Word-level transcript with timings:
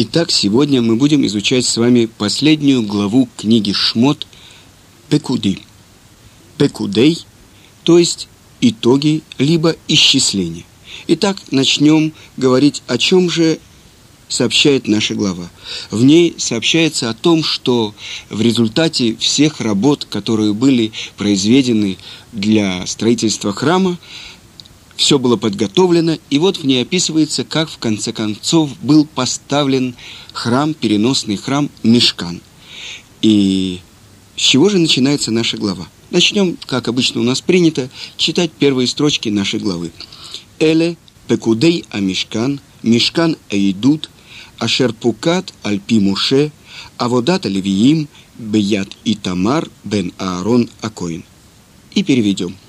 Итак, 0.00 0.30
сегодня 0.30 0.80
мы 0.80 0.94
будем 0.94 1.26
изучать 1.26 1.66
с 1.66 1.76
вами 1.76 2.04
последнюю 2.06 2.84
главу 2.84 3.28
книги 3.36 3.72
Шмот 3.72 4.28
Пекуды. 5.08 5.58
Пекудей, 6.56 7.26
то 7.82 7.98
есть 7.98 8.28
итоги, 8.60 9.22
либо 9.38 9.74
исчисления. 9.88 10.62
Итак, 11.08 11.38
начнем 11.50 12.12
говорить, 12.36 12.84
о 12.86 12.96
чем 12.96 13.28
же 13.28 13.58
сообщает 14.28 14.86
наша 14.86 15.16
глава. 15.16 15.50
В 15.90 16.04
ней 16.04 16.32
сообщается 16.38 17.10
о 17.10 17.14
том, 17.14 17.42
что 17.42 17.92
в 18.30 18.40
результате 18.40 19.16
всех 19.16 19.60
работ, 19.60 20.06
которые 20.08 20.54
были 20.54 20.92
произведены 21.16 21.98
для 22.30 22.86
строительства 22.86 23.52
храма, 23.52 23.98
все 24.98 25.20
было 25.20 25.36
подготовлено, 25.36 26.18
и 26.28 26.38
вот 26.40 26.56
в 26.56 26.64
ней 26.66 26.82
описывается, 26.82 27.44
как 27.44 27.70
в 27.70 27.78
конце 27.78 28.12
концов 28.12 28.76
был 28.82 29.06
поставлен 29.06 29.94
храм, 30.32 30.74
переносный 30.74 31.36
храм 31.36 31.70
Мешкан. 31.84 32.40
И 33.22 33.78
с 34.36 34.40
чего 34.40 34.68
же 34.68 34.78
начинается 34.78 35.30
наша 35.30 35.56
глава? 35.56 35.86
Начнем, 36.10 36.58
как 36.66 36.88
обычно 36.88 37.20
у 37.20 37.24
нас 37.24 37.40
принято, 37.40 37.88
читать 38.16 38.50
первые 38.50 38.88
строчки 38.88 39.28
нашей 39.28 39.60
главы. 39.60 39.92
Эле 40.58 40.96
пекудей 41.28 41.84
а 41.90 42.00
мешкан, 42.00 42.60
мешкан 42.82 43.36
эйдут, 43.50 44.10
ашер 44.58 44.92
пукат 44.92 45.54
альпи 45.62 46.00
муше, 46.00 46.50
аводат 46.96 47.46
левиим, 47.46 48.08
беят 48.36 48.88
и 49.04 49.14
тамар 49.14 49.70
бен 49.84 50.12
Аарон 50.18 50.68
Акоин. 50.80 51.22
И 51.94 52.02
переведем– 52.02 52.56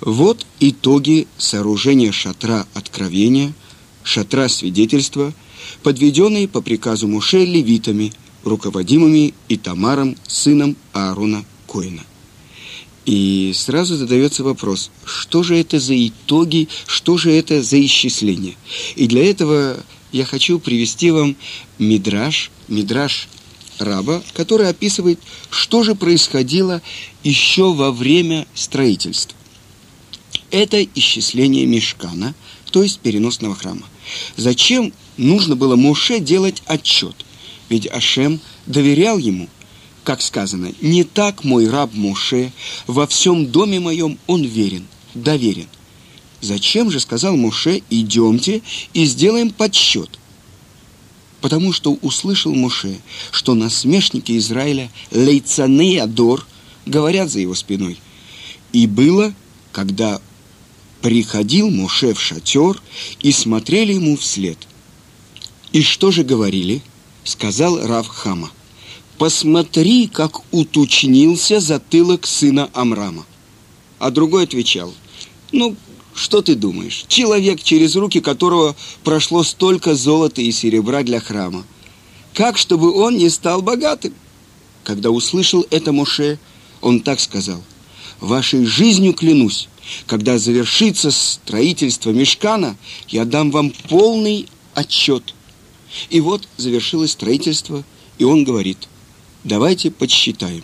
вот 0.00 0.46
итоги 0.60 1.26
сооружения 1.38 2.12
шатра 2.12 2.66
откровения, 2.74 3.52
шатра 4.02 4.48
свидетельства, 4.48 5.32
подведенные 5.82 6.48
по 6.48 6.60
приказу 6.60 7.08
Муше 7.08 7.44
левитами, 7.44 8.12
руководимыми 8.44 9.34
Итамаром, 9.48 10.16
сыном 10.26 10.76
Аарона 10.92 11.44
Коина. 11.66 12.02
И 13.06 13.52
сразу 13.54 13.96
задается 13.96 14.44
вопрос, 14.44 14.90
что 15.04 15.42
же 15.42 15.56
это 15.56 15.80
за 15.80 15.94
итоги, 16.06 16.68
что 16.86 17.16
же 17.16 17.32
это 17.32 17.62
за 17.62 17.82
исчисление? 17.84 18.54
И 18.96 19.06
для 19.06 19.28
этого 19.28 19.78
я 20.12 20.26
хочу 20.26 20.58
привести 20.58 21.10
вам 21.10 21.34
мидраж, 21.78 22.50
мидраж 22.68 23.28
раба, 23.78 24.22
который 24.34 24.68
описывает, 24.68 25.20
что 25.48 25.82
же 25.82 25.94
происходило 25.94 26.82
еще 27.24 27.72
во 27.72 27.92
время 27.92 28.46
строительства 28.54 29.37
это 30.50 30.82
исчисление 30.82 31.66
мешкана, 31.66 32.34
то 32.70 32.82
есть 32.82 33.00
переносного 33.00 33.54
храма. 33.54 33.86
Зачем 34.36 34.92
нужно 35.16 35.56
было 35.56 35.76
Моше 35.76 36.20
делать 36.20 36.62
отчет? 36.66 37.14
Ведь 37.68 37.86
Ашем 37.86 38.40
доверял 38.66 39.18
ему, 39.18 39.48
как 40.04 40.22
сказано, 40.22 40.72
«Не 40.80 41.04
так 41.04 41.44
мой 41.44 41.68
раб 41.68 41.92
Моше, 41.94 42.52
во 42.86 43.06
всем 43.06 43.46
доме 43.46 43.78
моем 43.78 44.18
он 44.26 44.42
верен, 44.42 44.86
доверен». 45.14 45.66
Зачем 46.40 46.90
же, 46.90 47.00
сказал 47.00 47.36
Моше, 47.36 47.82
идемте 47.90 48.62
и 48.94 49.04
сделаем 49.04 49.50
подсчет? 49.50 50.18
Потому 51.40 51.72
что 51.72 51.92
услышал 52.00 52.54
Моше, 52.54 52.98
что 53.32 53.54
насмешники 53.54 54.38
Израиля, 54.38 54.90
лейцаны 55.10 55.98
Адор, 55.98 56.46
говорят 56.86 57.30
за 57.30 57.40
его 57.40 57.54
спиной. 57.54 57.98
И 58.72 58.86
было, 58.86 59.34
когда 59.72 60.20
приходил 61.00 61.70
Моше 61.70 62.14
в 62.14 62.20
шатер 62.20 62.80
и 63.22 63.32
смотрели 63.32 63.92
ему 63.94 64.16
вслед. 64.16 64.58
И 65.72 65.82
что 65.82 66.10
же 66.10 66.24
говорили? 66.24 66.82
Сказал 67.24 67.86
Рав 67.86 68.08
Хама. 68.08 68.50
Посмотри, 69.18 70.06
как 70.06 70.40
уточнился 70.52 71.60
затылок 71.60 72.26
сына 72.26 72.70
Амрама. 72.72 73.26
А 73.98 74.10
другой 74.10 74.44
отвечал, 74.44 74.94
ну, 75.50 75.76
что 76.14 76.40
ты 76.40 76.54
думаешь? 76.54 77.04
Человек, 77.08 77.62
через 77.62 77.96
руки 77.96 78.20
которого 78.20 78.76
прошло 79.04 79.42
столько 79.42 79.94
золота 79.94 80.40
и 80.40 80.52
серебра 80.52 81.02
для 81.02 81.20
храма. 81.20 81.64
Как, 82.32 82.58
чтобы 82.58 82.92
он 82.92 83.16
не 83.16 83.28
стал 83.28 83.62
богатым? 83.62 84.14
Когда 84.84 85.10
услышал 85.10 85.66
это 85.70 85.92
Моше, 85.92 86.38
он 86.80 87.00
так 87.00 87.20
сказал, 87.20 87.62
«Вашей 88.20 88.64
жизнью 88.64 89.14
клянусь, 89.14 89.68
когда 90.06 90.38
завершится 90.38 91.10
строительство 91.10 92.10
мешкана, 92.10 92.76
я 93.08 93.24
дам 93.24 93.50
вам 93.50 93.70
полный 93.88 94.46
отчет. 94.74 95.34
И 96.10 96.20
вот 96.20 96.48
завершилось 96.56 97.12
строительство, 97.12 97.84
и 98.18 98.24
он 98.24 98.44
говорит, 98.44 98.88
давайте 99.44 99.90
подсчитаем. 99.90 100.62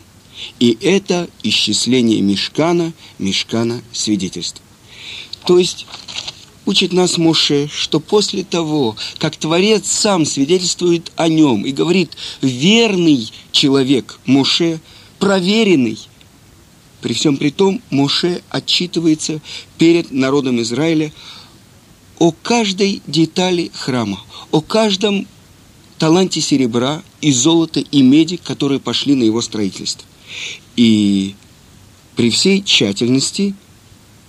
И 0.58 0.76
это 0.80 1.28
исчисление 1.42 2.20
мешкана, 2.20 2.92
мешкана 3.18 3.82
свидетельства. 3.92 4.62
То 5.46 5.58
есть 5.58 5.86
учит 6.66 6.92
нас 6.92 7.18
Моше, 7.18 7.68
что 7.72 8.00
после 8.00 8.44
того, 8.44 8.96
как 9.18 9.36
Творец 9.36 9.86
сам 9.86 10.26
свидетельствует 10.26 11.12
о 11.16 11.28
нем 11.28 11.64
и 11.64 11.72
говорит, 11.72 12.12
верный 12.40 13.30
человек 13.52 14.18
Моше, 14.26 14.80
проверенный– 15.18 15.98
при 17.04 17.12
всем 17.12 17.36
при 17.36 17.50
том, 17.50 17.82
Моше 17.90 18.40
отчитывается 18.48 19.42
перед 19.76 20.10
народом 20.10 20.62
Израиля 20.62 21.12
о 22.18 22.32
каждой 22.32 23.02
детали 23.06 23.70
храма, 23.74 24.18
о 24.50 24.62
каждом 24.62 25.26
таланте 25.98 26.40
серебра 26.40 27.02
и 27.20 27.30
золота 27.30 27.80
и 27.80 28.00
меди, 28.00 28.36
которые 28.36 28.80
пошли 28.80 29.14
на 29.14 29.22
его 29.22 29.42
строительство. 29.42 30.08
И 30.76 31.34
при 32.16 32.30
всей 32.30 32.62
тщательности 32.62 33.54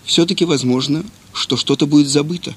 все-таки 0.03 0.43
возможно, 0.43 1.05
что 1.31 1.55
что-то 1.55 1.87
будет 1.87 2.09
забыто. 2.09 2.53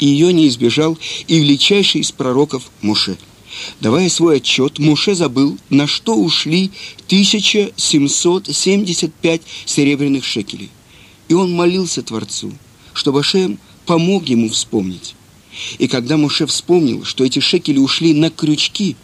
И 0.00 0.06
ее 0.08 0.32
не 0.32 0.48
избежал 0.48 0.98
и 1.28 1.38
величайший 1.38 2.00
из 2.00 2.10
пророков 2.10 2.68
Моше– 2.82 3.16
Давая 3.80 4.08
свой 4.08 4.38
отчет, 4.38 4.78
Муше 4.78 5.14
забыл, 5.14 5.58
на 5.70 5.86
что 5.86 6.16
ушли 6.16 6.72
1775 7.06 9.42
серебряных 9.66 10.24
шекелей. 10.24 10.70
И 11.28 11.34
он 11.34 11.52
молился 11.52 12.02
Творцу, 12.02 12.52
чтобы 12.92 13.20
Ашем 13.20 13.58
помог 13.86 14.28
ему 14.28 14.48
вспомнить. 14.48 15.14
И 15.78 15.86
когда 15.88 16.16
Муше 16.16 16.46
вспомнил, 16.46 17.04
что 17.04 17.24
эти 17.24 17.38
шекели 17.38 17.78
ушли 17.78 18.12
на 18.12 18.30
крючки, 18.30 18.96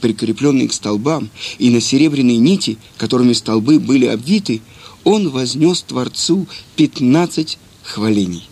прикрепленные 0.00 0.68
к 0.68 0.74
столбам, 0.74 1.30
и 1.58 1.70
на 1.70 1.80
серебряные 1.80 2.38
нити, 2.38 2.78
которыми 2.98 3.32
столбы 3.32 3.80
были 3.80 4.06
обвиты, 4.06 4.60
он 5.04 5.30
вознес 5.30 5.82
Творцу 5.82 6.46
15 6.76 7.58
хвалений. 7.82 8.44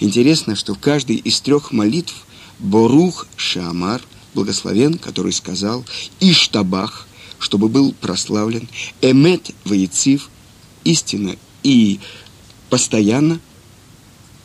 Интересно, 0.00 0.54
что 0.54 0.74
в 0.74 0.78
каждой 0.78 1.16
из 1.16 1.40
трех 1.40 1.72
молитв 1.72 2.14
Борух 2.58 3.26
Шамар 3.36 4.02
благословен, 4.34 4.98
который 4.98 5.32
сказал 5.32 5.84
«Иштабах», 6.20 7.06
чтобы 7.38 7.68
был 7.68 7.92
прославлен, 7.92 8.68
«Эмет 9.00 9.50
воецив», 9.64 10.30
истина 10.84 11.36
и 11.62 12.00
постоянно, 12.70 13.40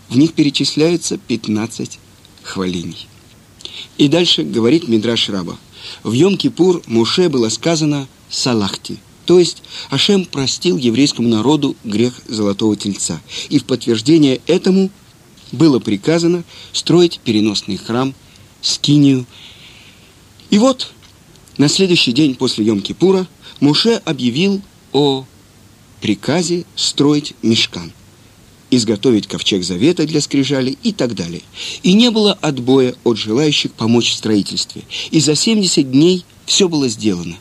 в 0.09 0.17
них 0.17 0.33
перечисляются 0.33 1.17
15 1.17 1.99
хвалений. 2.43 3.07
И 3.97 4.07
дальше 4.07 4.43
говорит 4.43 4.87
Мидраш 4.87 5.29
Раба. 5.29 5.57
В 6.03 6.13
Йом-Кипур 6.13 6.83
Муше 6.87 7.29
было 7.29 7.49
сказано 7.49 8.07
«Салахти», 8.29 8.99
то 9.27 9.39
есть 9.39 9.61
Ашем 9.89 10.25
простил 10.25 10.77
еврейскому 10.77 11.27
народу 11.27 11.75
грех 11.83 12.13
Золотого 12.27 12.77
Тельца. 12.77 13.21
И 13.49 13.59
в 13.59 13.65
подтверждение 13.65 14.39
этому 14.47 14.89
было 15.51 15.79
приказано 15.79 16.45
строить 16.71 17.19
переносный 17.25 17.75
храм, 17.75 18.15
скинию 18.61 19.25
и 20.49 20.57
вот 20.59 20.93
на 21.57 21.67
следующий 21.67 22.11
день 22.11 22.35
после 22.35 22.65
Йом-Кипура 22.65 23.25
Муше 23.59 24.01
объявил 24.05 24.61
о 24.93 25.25
приказе 26.01 26.65
строить 26.75 27.33
мешкан, 27.41 27.91
изготовить 28.69 29.27
ковчег 29.27 29.63
завета 29.63 30.05
для 30.05 30.21
скрижали 30.21 30.77
и 30.83 30.93
так 30.93 31.15
далее. 31.15 31.41
И 31.83 31.93
не 31.93 32.11
было 32.11 32.33
отбоя 32.33 32.95
от 33.03 33.17
желающих 33.17 33.73
помочь 33.73 34.11
в 34.11 34.15
строительстве. 34.15 34.83
И 35.11 35.19
за 35.19 35.35
70 35.35 35.91
дней 35.91 36.23
все 36.45 36.69
было 36.69 36.87
сделано. 36.87 37.37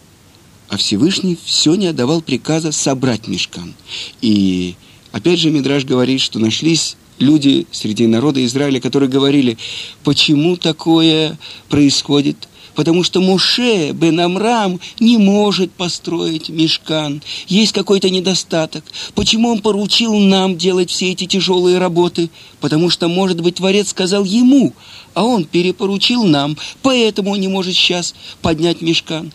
А 0.69 0.77
Всевышний 0.79 1.39
все 1.45 1.75
не 1.75 1.87
отдавал 1.87 2.23
приказа 2.23 2.73
собрать 2.73 3.29
мешкан. 3.29 3.75
И 4.21 4.75
опять 5.13 5.39
же 5.39 5.51
Мидраж 5.51 5.85
говорит, 5.85 6.21
что 6.21 6.39
нашлись 6.41 6.97
люди 7.19 7.67
среди 7.71 8.07
народа 8.07 8.45
Израиля, 8.45 8.81
которые 8.81 9.09
говорили, 9.09 9.59
почему 10.03 10.57
такое 10.57 11.39
происходит– 11.69 12.49
потому 12.77 13.03
что 13.03 13.21
Муше 13.21 13.91
бен 13.93 14.21
Амрам 14.21 14.79
не 15.01 15.17
может 15.17 15.73
построить 15.73 16.51
мешкан. 16.51 17.23
Есть 17.49 17.73
какой-то 17.73 18.11
недостаток. 18.11 18.85
Почему 19.15 19.49
он 19.49 19.61
поручил 19.61 20.15
нам 20.15 20.57
делать 20.57 20.91
все 20.91 21.11
эти 21.11 21.27
тяжелые 21.27 21.79
работы? 21.79 22.31
Потому 22.61 22.91
что, 22.91 23.09
может 23.09 23.41
быть, 23.41 23.57
Творец 23.57 23.89
сказал 23.89 24.25
ему, 24.25 24.75
а 25.15 25.25
он 25.25 25.47
перепоручил 25.47 26.25
нам, 26.25 26.57
поэтому 26.83 27.31
он 27.31 27.41
не 27.41 27.49
может 27.49 27.75
сейчас 27.75 28.15
поднять 28.43 28.83
мешкан. 28.83 29.33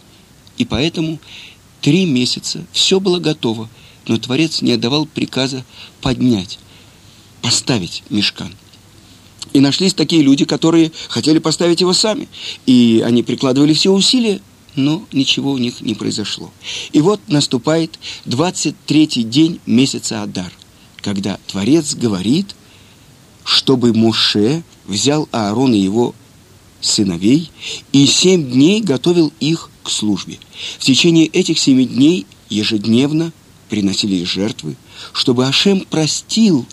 И 0.58 0.64
поэтому 0.64 1.20
три 1.82 2.06
месяца 2.06 2.64
все 2.72 3.00
было 3.00 3.18
готово, 3.18 3.68
но 4.08 4.18
Творец 4.18 4.62
не 4.62 4.74
отдавал 4.74 5.08
приказа 5.08 5.66
поднять, 6.02 6.60
поставить 7.42 8.04
мешкан. 8.12 8.54
И 9.54 9.60
нашлись 9.60 9.94
такие 9.94 10.22
люди, 10.22 10.46
которые 10.46 10.92
хотели 11.10 11.40
поставить 11.40 11.82
его 11.82 11.94
сами. 11.94 12.28
И 12.66 13.04
они 13.06 13.24
прикладывали 13.24 13.74
все 13.74 13.92
усилия, 13.92 14.40
но 14.76 15.06
ничего 15.12 15.52
у 15.52 15.58
них 15.58 15.82
не 15.82 15.94
произошло. 15.94 16.52
И 16.94 17.02
вот 17.02 17.20
наступает 17.28 18.00
23-й 18.26 19.24
день 19.24 19.60
месяца 19.66 20.24
Адар, 20.24 20.52
когда 21.02 21.38
Творец 21.48 21.96
говорит, 21.96 22.56
чтобы 23.44 23.94
Моше 23.94 24.64
взял 24.86 25.28
Аарон 25.32 25.74
и 25.74 25.80
его 25.80 26.16
сыновей 26.80 27.52
и 27.92 28.06
семь 28.06 28.50
дней 28.50 28.82
готовил 28.82 29.32
их 29.40 29.70
к 29.84 29.90
службе. 29.90 30.40
В 30.80 30.84
течение 30.84 31.28
этих 31.28 31.60
семи 31.60 31.86
дней 31.86 32.26
ежедневно 32.50 33.32
приносились 33.70 34.28
жертвы, 34.28 34.76
чтобы 35.14 35.48
Ашем 35.48 35.82
простил 35.82 36.66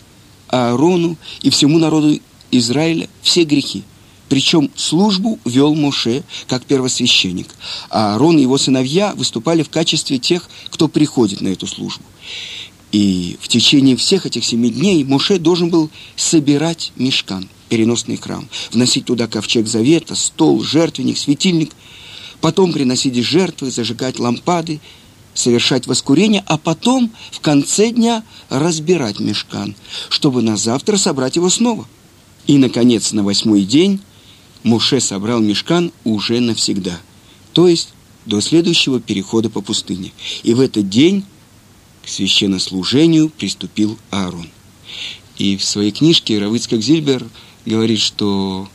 Аарону 0.48 1.16
и 1.42 1.50
всему 1.50 1.78
народу 1.78 2.18
Израиля 2.50 3.08
все 3.22 3.44
грехи. 3.44 3.84
Причем 4.28 4.70
службу 4.76 5.38
вел 5.44 5.74
Моше 5.74 6.22
как 6.46 6.64
первосвященник, 6.64 7.48
а 7.88 8.12
Аарон 8.12 8.38
и 8.38 8.42
его 8.42 8.58
сыновья 8.58 9.14
выступали 9.14 9.62
в 9.62 9.70
качестве 9.70 10.18
тех, 10.18 10.48
кто 10.70 10.88
приходит 10.88 11.40
на 11.40 11.48
эту 11.48 11.66
службу. 11.66 12.04
И 12.92 13.38
в 13.40 13.48
течение 13.48 13.96
всех 13.96 14.26
этих 14.26 14.44
семи 14.44 14.70
дней 14.70 15.04
Моше 15.04 15.38
должен 15.38 15.70
был 15.70 15.90
собирать 16.16 16.92
мешкан, 16.96 17.48
переносный 17.68 18.16
храм, 18.16 18.48
вносить 18.72 19.06
туда 19.06 19.26
ковчег 19.26 19.66
завета, 19.66 20.14
стол, 20.14 20.62
жертвенник, 20.62 21.18
светильник, 21.18 21.72
потом 22.40 22.72
приносить 22.72 23.16
жертвы, 23.16 23.70
зажигать 23.70 24.18
лампады, 24.18 24.80
совершать 25.34 25.86
воскурение, 25.86 26.42
а 26.46 26.58
потом 26.58 27.12
в 27.30 27.40
конце 27.40 27.90
дня 27.90 28.24
разбирать 28.48 29.20
мешкан, 29.20 29.74
чтобы 30.08 30.42
на 30.42 30.56
завтра 30.56 30.96
собрать 30.96 31.36
его 31.36 31.48
снова– 31.48 31.86
и, 32.48 32.56
наконец, 32.56 33.12
на 33.12 33.22
восьмой 33.22 33.62
день 33.62 34.00
Муше 34.64 35.00
собрал 35.00 35.40
мешкан 35.40 35.92
уже 36.02 36.40
навсегда, 36.40 36.98
то 37.52 37.68
есть 37.68 37.90
до 38.26 38.40
следующего 38.40 39.00
перехода 39.00 39.50
по 39.50 39.60
пустыне. 39.60 40.12
И 40.42 40.54
в 40.54 40.60
этот 40.60 40.88
день 40.88 41.24
к 42.02 42.08
священнослужению 42.08 43.28
приступил 43.28 43.98
Аарон. 44.10 44.48
И 45.36 45.56
в 45.56 45.64
своей 45.64 45.92
книжке 45.92 46.38
Равыцкак 46.38 46.82
Зильбер 46.82 47.26
говорит, 47.64 48.00
что 48.00 48.68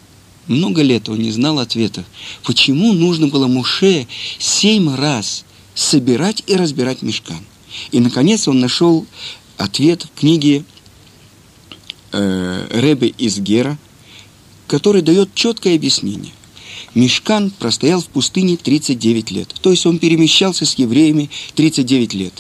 много 0.48 0.82
лет 0.84 1.10
он 1.10 1.20
не 1.20 1.32
знал 1.32 1.60
ответа, 1.60 2.06
почему 2.44 2.94
нужно 2.94 3.28
было 3.28 3.48
Муше 3.48 4.08
семь 4.38 4.96
раз 4.96 5.46
собирать 5.74 6.44
и 6.46 6.56
разбирать 6.56 7.02
мешкан. 7.02 7.44
И, 7.92 8.00
наконец, 8.00 8.48
он 8.48 8.60
нашел 8.60 9.06
ответ 9.58 10.04
в 10.04 10.20
книге 10.20 10.64
э, 12.12 12.53
Ребе 12.74 13.14
из 13.20 13.40
Гера, 13.40 13.78
который 14.68 15.04
дает 15.04 15.34
четкое 15.36 15.76
объяснение. 15.76 16.34
Мешкан 16.96 17.52
простоял 17.52 18.02
в 18.02 18.08
пустыне 18.08 18.58
39 18.58 19.32
лет. 19.32 19.54
То 19.62 19.70
есть 19.70 19.86
он 19.86 20.00
перемещался 20.00 20.66
с 20.66 20.74
евреями 20.76 21.30
39 21.56 22.14
лет 22.16 22.34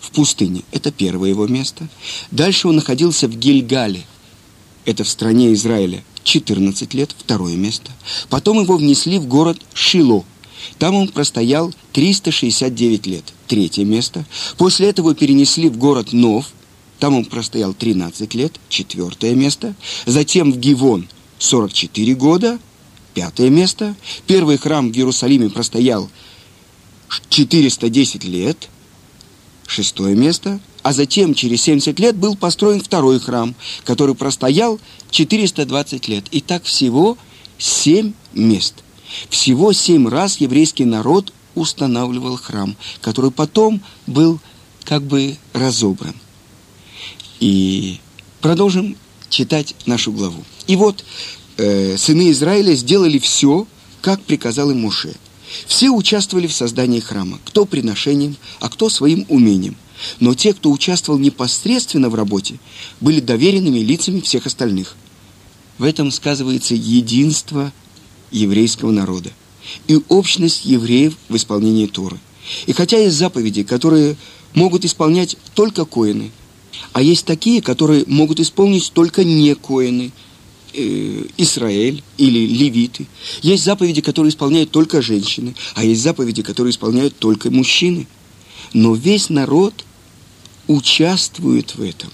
в 0.00 0.10
пустыне. 0.12 0.62
Это 0.72 0.90
первое 0.90 1.28
его 1.28 1.46
место. 1.46 1.88
Дальше 2.30 2.68
он 2.68 2.76
находился 2.76 3.28
в 3.28 3.36
Гильгале. 3.36 4.04
Это 4.86 5.04
в 5.04 5.08
стране 5.08 5.52
Израиля 5.52 6.02
14 6.24 6.94
лет, 6.94 7.14
второе 7.18 7.56
место. 7.56 7.90
Потом 8.30 8.62
его 8.62 8.76
внесли 8.76 9.18
в 9.18 9.26
город 9.26 9.60
Шило. 9.74 10.24
Там 10.78 10.94
он 10.94 11.08
простоял 11.08 11.72
369 11.92 13.06
лет, 13.06 13.24
третье 13.46 13.84
место. 13.84 14.24
После 14.56 14.88
этого 14.88 15.14
перенесли 15.14 15.68
в 15.68 15.76
город 15.76 16.12
Нов, 16.12 16.46
там 16.98 17.14
он 17.14 17.24
простоял 17.24 17.74
13 17.74 18.34
лет, 18.34 18.58
четвертое 18.68 19.34
место. 19.34 19.74
Затем 20.06 20.52
в 20.52 20.58
Гивон 20.58 21.08
44 21.38 22.14
года, 22.14 22.58
пятое 23.14 23.50
место. 23.50 23.94
Первый 24.26 24.56
храм 24.56 24.90
в 24.90 24.96
Иерусалиме 24.96 25.50
простоял 25.50 26.08
410 27.28 28.24
лет, 28.24 28.68
шестое 29.66 30.16
место. 30.16 30.60
А 30.82 30.92
затем, 30.92 31.34
через 31.34 31.62
70 31.62 31.98
лет, 31.98 32.16
был 32.16 32.36
построен 32.36 32.80
второй 32.80 33.18
храм, 33.18 33.54
который 33.84 34.14
простоял 34.14 34.78
420 35.10 36.08
лет. 36.08 36.26
И 36.30 36.40
так 36.40 36.62
всего 36.64 37.18
7 37.58 38.12
мест. 38.34 38.74
Всего 39.28 39.72
7 39.72 40.08
раз 40.08 40.36
еврейский 40.36 40.84
народ 40.84 41.32
устанавливал 41.54 42.36
храм, 42.36 42.76
который 43.00 43.30
потом 43.32 43.80
был 44.06 44.38
как 44.84 45.02
бы 45.02 45.36
разобран. 45.52 46.14
И 47.40 48.00
продолжим 48.40 48.96
читать 49.28 49.74
нашу 49.86 50.12
главу. 50.12 50.44
И 50.66 50.76
вот 50.76 51.04
э, 51.58 51.96
сыны 51.98 52.30
Израиля 52.30 52.74
сделали 52.74 53.18
все, 53.18 53.66
как 54.00 54.22
приказал 54.22 54.70
им 54.70 54.80
Муше. 54.80 55.14
Все 55.66 55.90
участвовали 55.90 56.46
в 56.46 56.52
создании 56.52 57.00
храма, 57.00 57.38
кто 57.44 57.66
приношением, 57.66 58.36
а 58.60 58.68
кто 58.68 58.88
своим 58.88 59.26
умением. 59.28 59.76
Но 60.20 60.34
те, 60.34 60.52
кто 60.52 60.70
участвовал 60.70 61.18
непосредственно 61.18 62.10
в 62.10 62.14
работе, 62.14 62.58
были 63.00 63.20
доверенными 63.20 63.78
лицами 63.78 64.20
всех 64.20 64.46
остальных. 64.46 64.96
В 65.78 65.84
этом 65.84 66.10
сказывается 66.10 66.74
единство 66.74 67.72
еврейского 68.30 68.90
народа 68.90 69.30
и 69.88 70.00
общность 70.08 70.64
евреев 70.64 71.16
в 71.28 71.36
исполнении 71.36 71.86
Торы. 71.86 72.18
И 72.66 72.72
хотя 72.72 72.98
есть 72.98 73.16
заповеди, 73.16 73.62
которые 73.62 74.16
могут 74.54 74.84
исполнять 74.84 75.36
только 75.54 75.84
коины– 75.84 76.30
а 76.92 77.02
есть 77.02 77.24
такие, 77.24 77.62
которые 77.62 78.04
могут 78.06 78.40
исполнить 78.40 78.92
только 78.92 79.24
не 79.24 79.54
коины, 79.54 80.12
э, 80.72 81.24
Израиль 81.36 82.02
или 82.18 82.46
левиты. 82.46 83.06
Есть 83.42 83.64
заповеди, 83.64 84.00
которые 84.00 84.30
исполняют 84.30 84.70
только 84.70 85.02
женщины, 85.02 85.54
а 85.74 85.84
есть 85.84 86.02
заповеди, 86.02 86.42
которые 86.42 86.70
исполняют 86.70 87.16
только 87.18 87.50
мужчины. 87.50 88.06
Но 88.72 88.94
весь 88.94 89.28
народ 89.28 89.84
участвует 90.66 91.74
в 91.76 91.82
этом. 91.82 92.10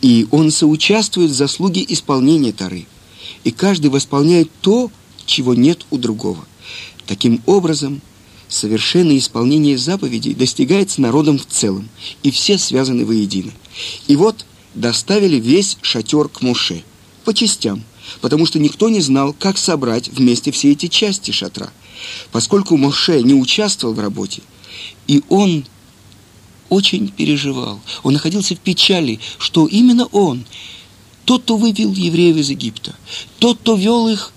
И 0.00 0.26
он 0.30 0.50
соучаствует 0.50 1.30
в 1.30 1.34
заслуге 1.34 1.84
исполнения 1.86 2.52
Тары. 2.52 2.86
И 3.42 3.50
каждый 3.50 3.90
восполняет 3.90 4.50
то, 4.60 4.90
чего 5.26 5.54
нет 5.54 5.86
у 5.90 5.98
другого. 5.98 6.44
Таким 7.06 7.42
образом, 7.46 8.00
совершенное 8.48 9.18
исполнение 9.18 9.76
заповедей 9.76 10.34
достигается 10.34 11.00
народом 11.00 11.38
в 11.38 11.46
целом, 11.46 11.88
и 12.22 12.30
все 12.30 12.58
связаны 12.58 13.04
воедино. 13.04 13.52
И 14.06 14.16
вот 14.16 14.44
доставили 14.74 15.36
весь 15.36 15.78
шатер 15.82 16.28
к 16.28 16.42
Муше 16.42 16.82
по 17.24 17.32
частям, 17.32 17.82
потому 18.20 18.46
что 18.46 18.58
никто 18.58 18.88
не 18.88 19.00
знал, 19.00 19.32
как 19.32 19.56
собрать 19.56 20.08
вместе 20.08 20.50
все 20.52 20.72
эти 20.72 20.88
части 20.88 21.30
шатра. 21.30 21.72
Поскольку 22.32 22.76
Моше 22.76 23.22
не 23.22 23.34
участвовал 23.34 23.94
в 23.94 24.00
работе, 24.00 24.42
и 25.06 25.22
он 25.28 25.64
очень 26.68 27.08
переживал, 27.08 27.80
он 28.02 28.14
находился 28.14 28.56
в 28.56 28.58
печали, 28.58 29.20
что 29.38 29.66
именно 29.66 30.06
он, 30.06 30.44
тот, 31.24 31.42
кто 31.42 31.56
вывел 31.56 31.92
евреев 31.92 32.36
из 32.36 32.50
Египта, 32.50 32.94
тот, 33.38 33.58
кто 33.58 33.76
вел 33.76 34.08
их 34.08 34.32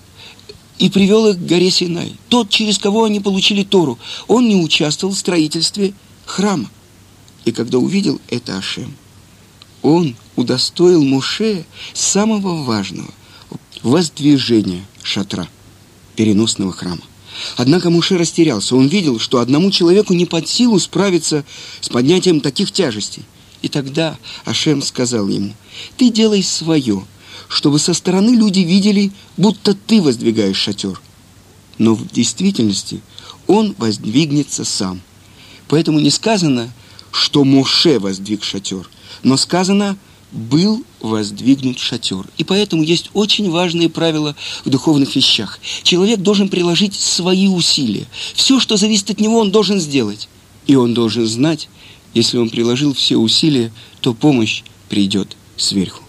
и 0.78 0.88
привел 0.88 1.26
их 1.26 1.36
к 1.36 1.46
горе 1.46 1.70
Синай, 1.70 2.14
тот, 2.28 2.48
через 2.48 2.78
кого 2.78 3.04
они 3.04 3.20
получили 3.20 3.64
Тору, 3.64 3.98
он 4.28 4.48
не 4.48 4.56
участвовал 4.56 5.12
в 5.12 5.18
строительстве 5.18 5.92
храма. 6.24 6.70
И 7.44 7.52
когда 7.52 7.78
увидел 7.78 8.20
это 8.28 8.56
Ашем– 8.56 8.94
он 9.82 10.16
удостоил 10.36 11.02
Муше 11.02 11.64
самого 11.94 12.62
важного– 12.64 13.12
воздвижения 13.82 14.84
шатра, 15.02 15.48
переносного 16.16 16.72
храма. 16.72 17.02
Однако 17.56 17.90
Муше 17.90 18.18
растерялся. 18.18 18.74
Он 18.74 18.88
видел, 18.88 19.20
что 19.20 19.38
одному 19.38 19.70
человеку 19.70 20.14
не 20.14 20.26
под 20.26 20.48
силу 20.48 20.78
справиться 20.80 21.44
с 21.80 21.88
поднятием 21.88 22.40
таких 22.40 22.72
тяжестей. 22.72 23.22
И 23.62 23.68
тогда 23.68 24.16
Ашем 24.44 24.82
сказал 24.82 25.28
ему, 25.28 25.54
«Ты 25.96 26.10
делай 26.10 26.42
свое, 26.42 27.04
чтобы 27.48 27.78
со 27.78 27.94
стороны 27.94 28.30
люди 28.30 28.60
видели, 28.60 29.12
будто 29.36 29.74
ты 29.74 30.02
воздвигаешь 30.02 30.56
шатер. 30.56 31.00
Но 31.76 31.94
в 31.94 32.08
действительности 32.10 33.00
он 33.46 33.74
воздвигнется 33.78 34.64
сам. 34.64 35.00
Поэтому 35.68 36.00
не 36.00 36.10
сказано, 36.10 36.72
что 37.12 37.44
Моше 37.44 38.00
воздвиг 38.00 38.42
шатер– 38.42 38.88
но 39.22 39.36
сказано 39.36 39.96
был 40.30 40.84
воздвигнут 41.00 41.78
шатер. 41.78 42.26
И 42.36 42.44
поэтому 42.44 42.82
есть 42.82 43.10
очень 43.14 43.50
важные 43.50 43.88
правила 43.88 44.36
в 44.64 44.68
духовных 44.68 45.16
вещах. 45.16 45.58
Человек 45.82 46.20
должен 46.20 46.48
приложить 46.48 46.94
свои 46.94 47.48
усилия. 47.48 48.06
Все, 48.34 48.60
что 48.60 48.76
зависит 48.76 49.10
от 49.10 49.20
него, 49.20 49.38
он 49.38 49.50
должен 49.50 49.80
сделать. 49.80 50.28
И 50.66 50.74
он 50.74 50.92
должен 50.92 51.26
знать, 51.26 51.68
если 52.12 52.36
он 52.36 52.50
приложил 52.50 52.92
все 52.92 53.16
усилия, 53.16 53.72
то 54.00 54.12
помощь 54.12 54.62
придет 54.88 55.36
сверху. 55.56 56.02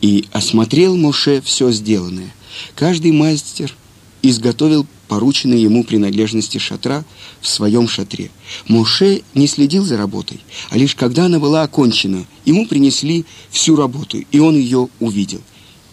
И 0.00 0.26
осмотрел 0.32 0.96
Моше 0.96 1.40
все 1.40 1.70
сделанное. 1.72 2.34
Каждый 2.74 3.12
мастер 3.12 3.74
изготовил 4.22 4.86
порученные 5.08 5.62
ему 5.62 5.82
принадлежности 5.82 6.58
шатра 6.58 7.04
в 7.40 7.48
своем 7.48 7.88
шатре. 7.88 8.30
Моше 8.68 9.22
не 9.34 9.46
следил 9.46 9.84
за 9.84 9.96
работой, 9.96 10.40
а 10.70 10.78
лишь 10.78 10.94
когда 10.94 11.26
она 11.26 11.38
была 11.38 11.62
окончена, 11.62 12.26
ему 12.44 12.66
принесли 12.66 13.24
всю 13.50 13.74
работу, 13.74 14.18
и 14.30 14.38
он 14.38 14.56
ее 14.56 14.88
увидел. 15.00 15.40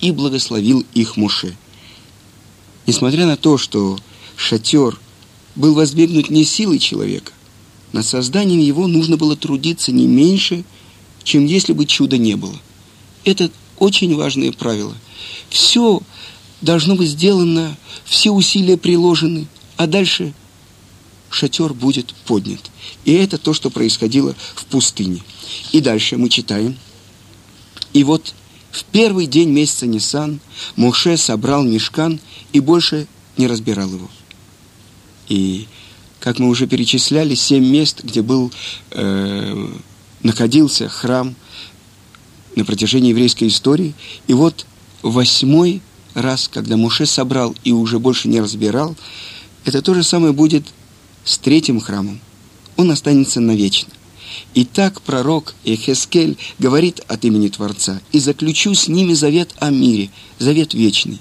И 0.02 0.12
благословил 0.12 0.86
их 0.94 1.18
Моше. 1.18 1.56
Несмотря 2.86 3.26
на 3.26 3.38
то, 3.38 3.58
что 3.58 3.98
шатер 4.36 5.00
был 5.56 5.74
воздвигнут 5.74 6.30
не 6.30 6.44
силой 6.44 6.80
человека, 6.80 7.32
над 7.94 8.06
созданием 8.06 8.60
его 8.60 8.88
нужно 8.88 9.16
было 9.16 9.38
трудиться 9.38 9.94
не 9.94 10.06
меньше, 10.06 10.66
чем 11.24 11.46
если 11.46 11.72
бы 11.72 11.86
чуда 11.86 12.18
не 12.18 12.36
было. 12.36 12.56
Это 13.24 13.50
очень 13.80 14.16
важное 14.16 14.52
правило. 14.52 14.94
Все 15.50 16.02
должно 16.66 16.96
быть 16.96 17.12
сделано, 17.12 17.78
все 18.04 18.32
усилия 18.32 18.76
приложены, 18.76 19.48
а 19.78 19.88
дальше 19.88 20.34
шатер 21.30 21.74
будет 21.74 22.14
поднят. 22.26 22.60
И 23.06 23.14
это 23.14 23.38
то, 23.38 23.54
что 23.54 23.70
происходило 23.70 24.36
в 24.56 24.66
пустыне. 24.66 25.22
И 25.72 25.80
дальше 25.80 26.18
мы 26.18 26.28
читаем. 26.28 26.76
И 27.94 28.04
вот 28.04 28.34
в 28.72 28.84
первый 28.86 29.28
день 29.28 29.50
месяца 29.50 29.86
Нисан 29.86 30.40
Моше 30.76 31.18
собрал 31.18 31.64
мешкан 31.64 32.20
и 32.52 32.60
больше 32.60 33.08
не 33.38 33.48
разбирал 33.48 33.90
его. 33.90 34.10
И, 35.30 35.68
как 36.20 36.40
мы 36.40 36.50
уже 36.50 36.68
перечисляли, 36.68 37.36
семь 37.36 37.66
мест, 37.66 38.02
где 38.04 38.22
был, 38.22 38.52
э, 38.92 39.68
находился 40.24 40.90
храм 40.90 41.36
на 42.56 42.66
протяжении 42.66 43.10
еврейской 43.10 43.48
истории. 43.48 43.94
И 44.28 44.34
вот 44.34 44.66
восьмой 45.02 45.82
раз, 46.16 46.50
когда 46.52 46.78
Муше 46.78 47.06
собрал 47.06 47.56
и 47.64 47.72
уже 47.72 48.00
больше 48.00 48.28
не 48.28 48.42
разбирал, 48.42 48.96
это 49.66 49.82
то 49.82 49.94
же 49.94 50.04
самое 50.04 50.34
будет 50.34 50.66
с 51.24 51.38
третьим 51.38 51.80
храмом. 51.80 52.20
Он 52.78 52.90
останется 52.90 53.40
навечно. 53.40 53.90
И 54.54 54.66
так 54.66 55.02
пророк 55.02 55.54
Эхескель 55.64 56.38
говорит 56.60 57.02
от 57.08 57.24
имени 57.26 57.50
Творца, 57.50 58.02
«И 58.12 58.20
заключу 58.20 58.74
с 58.74 58.88
ними 58.88 59.14
завет 59.14 59.54
о 59.60 59.70
мире, 59.70 60.10
завет 60.40 60.74
вечный, 60.74 61.20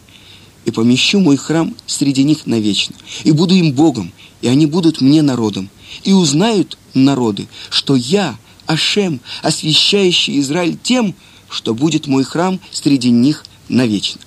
и 0.64 0.70
помещу 0.70 1.20
мой 1.20 1.36
храм 1.36 1.74
среди 1.86 2.24
них 2.24 2.46
навечно, 2.46 2.94
и 3.22 3.32
буду 3.32 3.54
им 3.54 3.72
Богом, 3.72 4.12
и 4.40 4.48
они 4.48 4.66
будут 4.66 5.00
мне 5.00 5.22
народом, 5.22 5.68
и 6.02 6.12
узнают 6.12 6.78
народы, 6.94 7.46
что 7.70 7.94
я, 7.94 8.36
Ашем, 8.66 9.20
освящающий 9.42 10.40
Израиль 10.40 10.78
тем, 10.82 11.14
что 11.48 11.74
будет 11.74 12.06
мой 12.06 12.24
храм 12.24 12.58
среди 12.72 13.10
них 13.10 13.44
навечно». 13.68 14.20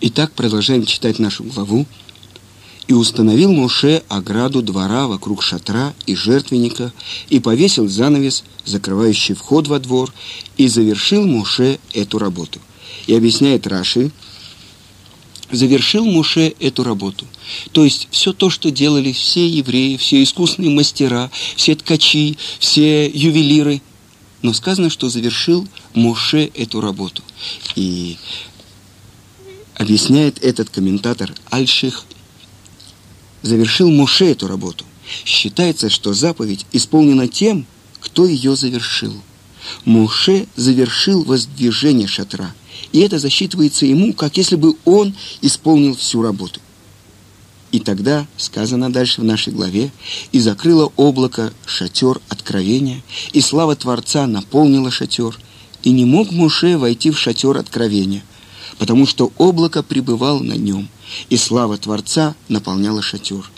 Итак, 0.00 0.30
продолжаем 0.30 0.86
читать 0.86 1.18
нашу 1.18 1.42
главу. 1.42 1.84
«И 2.86 2.92
установил 2.92 3.52
Моше 3.52 4.04
ограду 4.08 4.62
двора 4.62 5.08
вокруг 5.08 5.42
шатра 5.42 5.92
и 6.06 6.14
жертвенника, 6.14 6.92
и 7.30 7.40
повесил 7.40 7.88
занавес, 7.88 8.44
закрывающий 8.64 9.34
вход 9.34 9.66
во 9.66 9.80
двор, 9.80 10.14
и 10.56 10.68
завершил 10.68 11.26
Моше 11.26 11.80
эту 11.94 12.20
работу». 12.20 12.60
И 13.08 13.14
объясняет 13.14 13.66
Раши, 13.66 14.12
завершил 15.50 16.04
Муше 16.04 16.54
эту 16.60 16.84
работу. 16.84 17.26
То 17.72 17.82
есть 17.82 18.06
все 18.12 18.32
то, 18.32 18.50
что 18.50 18.70
делали 18.70 19.10
все 19.10 19.48
евреи, 19.48 19.96
все 19.96 20.22
искусные 20.22 20.70
мастера, 20.70 21.28
все 21.56 21.74
ткачи, 21.74 22.38
все 22.60 23.08
ювелиры. 23.08 23.82
Но 24.42 24.52
сказано, 24.52 24.90
что 24.90 25.08
завершил 25.08 25.66
Муше 25.94 26.52
эту 26.54 26.80
работу. 26.80 27.22
И 27.74 28.16
объясняет 29.78 30.44
этот 30.44 30.68
комментатор 30.68 31.32
Альших, 31.50 32.04
завершил 33.42 33.90
Муше 33.90 34.26
эту 34.26 34.48
работу. 34.48 34.84
Считается, 35.24 35.88
что 35.88 36.12
заповедь 36.12 36.66
исполнена 36.72 37.28
тем, 37.28 37.64
кто 38.00 38.26
ее 38.26 38.56
завершил. 38.56 39.14
Муше 39.84 40.46
завершил 40.56 41.24
воздвижение 41.24 42.06
шатра, 42.06 42.54
и 42.92 43.00
это 43.00 43.18
засчитывается 43.18 43.86
ему, 43.86 44.12
как 44.12 44.36
если 44.36 44.56
бы 44.56 44.74
он 44.84 45.14
исполнил 45.40 45.96
всю 45.96 46.22
работу. 46.22 46.60
И 47.70 47.80
тогда, 47.80 48.26
сказано 48.36 48.90
дальше 48.90 49.20
в 49.20 49.24
нашей 49.24 49.52
главе, 49.52 49.90
«И 50.32 50.40
закрыло 50.40 50.90
облако 50.96 51.52
шатер 51.66 52.20
откровения, 52.28 53.02
и 53.32 53.40
слава 53.40 53.76
Творца 53.76 54.26
наполнила 54.26 54.90
шатер, 54.90 55.38
и 55.82 55.90
не 55.90 56.06
мог 56.06 56.30
Муше 56.30 56.78
войти 56.78 57.10
в 57.10 57.18
шатер 57.18 57.58
откровения, 57.58 58.22
потому 58.78 59.06
что 59.06 59.32
облако 59.38 59.82
пребывало 59.82 60.40
на 60.42 60.54
нем, 60.54 60.88
и 61.28 61.36
слава 61.36 61.76
Творца 61.76 62.34
наполняла 62.48 63.02
шатер. 63.02 63.50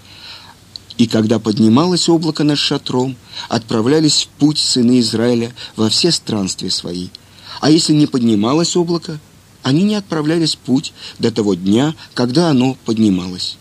И 0.99 1.07
когда 1.07 1.39
поднималось 1.39 2.09
облако 2.09 2.45
над 2.45 2.59
шатром, 2.59 3.17
отправлялись 3.49 4.25
в 4.25 4.39
путь 4.39 4.59
сыны 4.59 5.01
Израиля 5.01 5.55
во 5.77 5.89
все 5.89 6.11
странствия 6.11 6.71
свои. 6.71 7.09
А 7.61 7.71
если 7.71 7.93
не 7.93 8.07
поднималось 8.07 8.77
облако, 8.77 9.19
они 9.63 9.83
не 9.83 9.95
отправлялись 9.95 10.55
в 10.55 10.59
путь 10.59 10.93
до 11.19 11.31
того 11.31 11.55
дня, 11.55 11.95
когда 12.15 12.51
оно 12.51 12.77
поднималось 12.85 13.57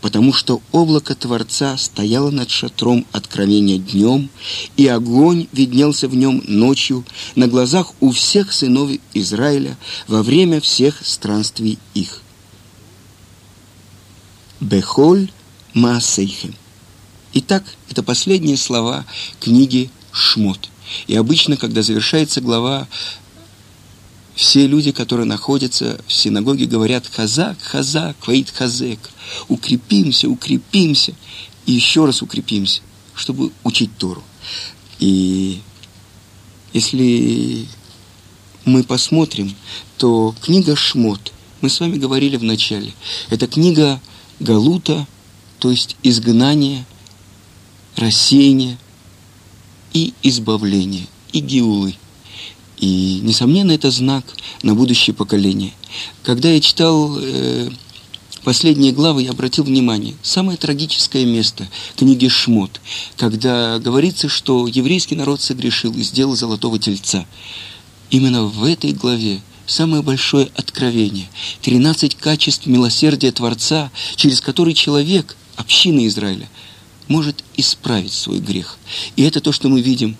потому 0.00 0.32
что 0.32 0.60
облако 0.72 1.14
Творца 1.14 1.76
стояло 1.76 2.30
над 2.30 2.50
шатром 2.50 3.06
откровения 3.12 3.78
днем, 3.78 4.30
и 4.76 4.86
огонь 4.86 5.48
виднелся 5.52 6.08
в 6.08 6.14
нем 6.14 6.42
ночью 6.46 7.04
на 7.34 7.48
глазах 7.48 7.92
у 8.00 8.10
всех 8.10 8.52
сынов 8.52 8.90
Израиля 9.14 9.76
во 10.06 10.22
время 10.22 10.60
всех 10.60 11.00
странствий 11.04 11.78
их. 11.94 12.22
Бехоль 14.60 15.30
Маасейхем. 15.74 16.54
Итак, 17.32 17.64
это 17.90 18.02
последние 18.02 18.56
слова 18.56 19.04
книги 19.40 19.90
Шмот. 20.12 20.70
И 21.06 21.14
обычно, 21.14 21.56
когда 21.56 21.82
завершается 21.82 22.40
глава 22.40 22.88
все 24.38 24.68
люди, 24.68 24.92
которые 24.92 25.26
находятся 25.26 26.00
в 26.06 26.12
синагоге, 26.12 26.66
говорят 26.66 27.08
«Хазак, 27.08 27.60
хазак, 27.60 28.28
ваид 28.28 28.50
хазек». 28.50 29.00
Укрепимся, 29.48 30.28
укрепимся 30.28 31.12
и 31.66 31.72
еще 31.72 32.06
раз 32.06 32.22
укрепимся, 32.22 32.80
чтобы 33.16 33.50
учить 33.64 33.90
Тору. 33.98 34.22
И 35.00 35.60
если 36.72 37.66
мы 38.64 38.84
посмотрим, 38.84 39.56
то 39.96 40.32
книга 40.40 40.76
Шмот, 40.76 41.32
мы 41.60 41.68
с 41.68 41.80
вами 41.80 41.98
говорили 41.98 42.36
в 42.36 42.44
начале, 42.44 42.94
это 43.30 43.48
книга 43.48 44.00
Галута, 44.38 45.08
то 45.58 45.72
есть 45.72 45.96
изгнание, 46.04 46.86
рассеяние 47.96 48.78
и 49.92 50.14
избавление, 50.22 51.08
и 51.32 51.40
геулы– 51.40 51.96
и, 52.80 53.20
несомненно, 53.22 53.72
это 53.72 53.90
знак 53.90 54.24
на 54.62 54.74
будущее 54.74 55.14
поколение. 55.14 55.72
Когда 56.22 56.48
я 56.50 56.60
читал 56.60 57.18
э, 57.18 57.70
последние 58.44 58.92
главы, 58.92 59.22
я 59.22 59.30
обратил 59.30 59.64
внимание, 59.64 60.14
самое 60.22 60.56
трагическое 60.56 61.24
место 61.24 61.68
книги 61.96 62.28
Шмот, 62.28 62.80
когда 63.16 63.78
говорится, 63.78 64.28
что 64.28 64.66
еврейский 64.66 65.16
народ 65.16 65.40
согрешил 65.40 65.92
и 65.92 66.02
сделал 66.02 66.36
золотого 66.36 66.78
тельца. 66.78 67.26
Именно 68.10 68.44
в 68.44 68.64
этой 68.64 68.92
главе 68.92 69.40
самое 69.66 70.02
большое 70.02 70.48
откровение, 70.54 71.28
13 71.62 72.14
качеств 72.14 72.66
милосердия 72.66 73.32
Творца, 73.32 73.90
через 74.16 74.40
который 74.40 74.72
человек, 74.72 75.36
община 75.56 76.06
Израиля, 76.06 76.48
может 77.08 77.42
исправить 77.56 78.12
свой 78.12 78.38
грех. 78.38 78.78
И 79.16 79.22
это 79.22 79.40
то, 79.40 79.52
что 79.52 79.68
мы 79.68 79.80
видим 79.80 80.16